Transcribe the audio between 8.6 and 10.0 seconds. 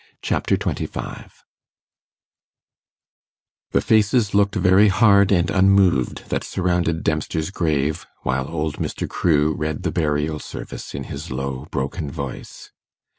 Mr. Crewe read the